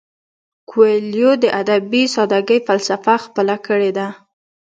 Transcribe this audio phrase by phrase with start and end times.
[0.69, 4.07] کویلیو د ادبي ساده ګۍ فلسفه خپله کړې ده.